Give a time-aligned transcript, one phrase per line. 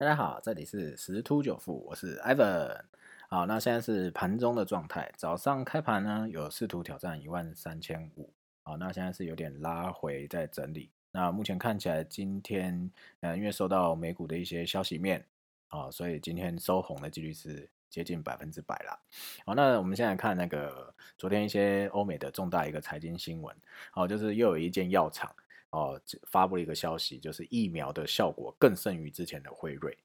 [0.00, 2.74] 大家好，这里是十突九富，我是 Ivan。
[3.28, 8.32] 好，那现在是盘中的状态，早上开盘呢有试图挑战一万三千五，
[8.62, 10.90] 好，那现在是有点拉回在整理。
[11.12, 12.90] 那目前看起来今天，
[13.20, 15.22] 呃，因为受到美股的一些消息面，
[15.68, 18.98] 啊，所以今天收红的几率是接近百分之百了。
[19.44, 23.54] 好，那我们现在看那个昨天一些欧美的重大一个财经新闻，
[23.90, 25.30] 好，就是又有一间药厂。
[25.70, 29.96] 哦，发布了一个消息，就是疫苗的效果更胜于之前的辉瑞。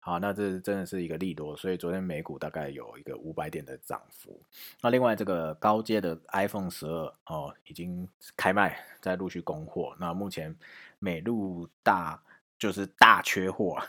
[0.00, 4.40] 好，那这真的是一个利多，所以昨天美股大概有一个五百点的涨幅。
[4.80, 9.96] 那另外这个高阶的 iPhone 十二哦，已经开卖，在陆续供货。
[10.00, 10.56] 那目前
[10.98, 12.20] 美路大
[12.58, 13.80] 就是大缺货，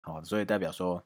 [0.00, 1.02] 好，所以代表说。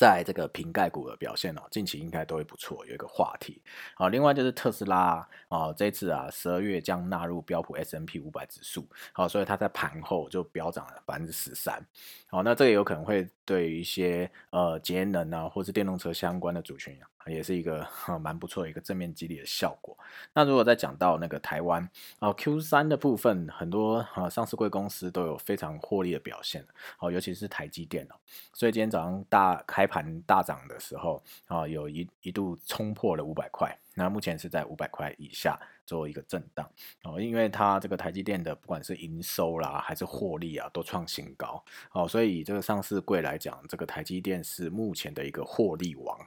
[0.00, 3.60] 在这个瓶盖股的表现呢，近期应该都会不错，有一个话题。
[3.94, 11.86] 好，另外就是特斯拉啊，这次啊十二月将纳入标普 S M P 五百指数，好，所以它在盘后就飙涨了百分之十三。
[12.28, 17.04] 好，那这个有可能会对于一些呃节能啊，或是电动车相关的族群啊。
[17.26, 17.86] 也是一个
[18.20, 19.96] 蛮不错的一个正面激励的效果。
[20.32, 26.66] 那如果再讲到那个台湾啊，Q 三的部分，很多啊上市贵公司都有非常获利的表现
[26.98, 28.14] 哦，尤其是台积电哦。
[28.52, 33.76] 所以今天早上大开盘大涨的时候啊，有一一度冲破了五百块。
[33.94, 36.70] 那目前是在五百块以下做一个震荡
[37.02, 46.18] 哦，因为它这个台积电的不管是营收啦还是获利啊都创新高哦，所以以这个上市柜来讲，这个台积电是目前的一个获利王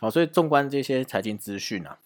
[0.00, 1.98] 哦，所以纵观这些财经资讯啊，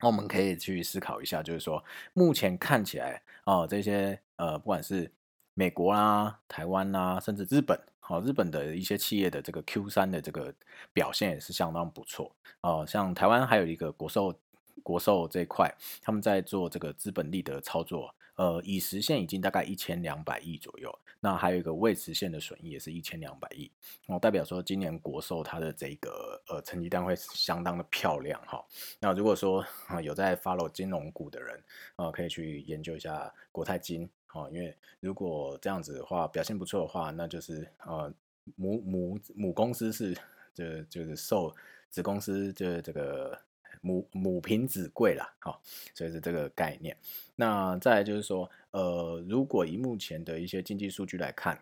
[0.00, 5.10] 那我们可以去思考一下，就是说目前看起来哦，这些呃不管是
[5.54, 7.80] 美国啦、台湾啦，甚至日本。
[8.08, 10.54] 好，日本的一些企业的这个 Q 三的这个
[10.92, 12.86] 表现也是相当不错哦。
[12.86, 14.32] 像台湾还有一个国寿，
[14.80, 15.68] 国寿这一块，
[16.00, 20.96] 他们在做这个资本利得操作，呃，已实现已经大概一千两百亿左右。
[21.20, 23.70] 那还有一个未实现的损益也是一千两百亿，
[24.06, 28.64] 哦，代表说今年国寿它的这个呃成绩单会相当的漂亮哈。
[29.00, 31.64] 那如果说啊有在 follow 金融股的人，
[31.96, 34.08] 呃，可以去研究一下国泰金。
[34.34, 38.12] 哦，因为如果这样子的话表现不错的话，那就是呃
[38.54, 40.14] 母母母公司是
[40.52, 41.54] 就就是受
[41.88, 43.40] 子公司就是这个
[43.80, 45.60] 母母凭子贵了，好，
[45.94, 46.96] 所以是这个概念。
[47.34, 51.56] 那再就是说，呃，如果以目前的一些经济数据来看，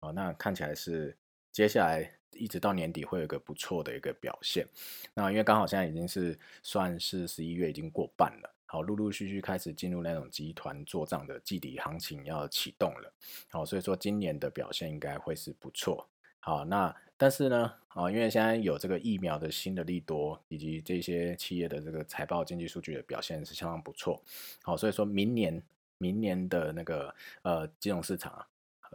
[0.00, 1.16] 啊，那看起来是
[1.52, 4.66] 接下来一直到年底会有一个不错的一个表现。
[5.14, 8.54] 那因为刚好现在已经是算是十一月已经过半了。
[8.66, 13.12] 好，陆陆续续开始进入那种集团做账的季底行情要启动了。
[13.48, 16.08] 好，所以说今年的表现应该会是不错。
[16.40, 24.20] 好，那但是呢，啊，因为现在有这个疫苗的新的利多，以及这些企业的这个财报经济数据的表现是相当不错。
[24.62, 25.62] 好，所以说明年
[25.98, 28.46] 明年的那个呃金融市场啊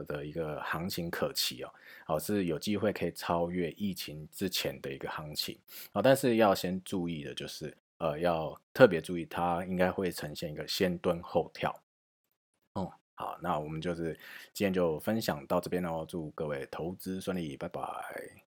[0.07, 1.73] 的一个行情可期哦。
[2.05, 5.57] 好，是有机会可以超越疫情之前的一个行情。
[5.93, 7.75] 好，但是要先注意的就是。
[7.97, 11.73] 呃，要特别注意，它应该会呈现一个先蹲后跳。
[12.73, 14.13] 哦，好，那我们就是
[14.53, 18.44] 今天就分享到这边喽，祝各位投资顺利，拜拜。